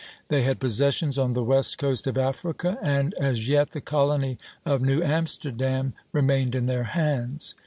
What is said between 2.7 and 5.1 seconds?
and as yet the colony of New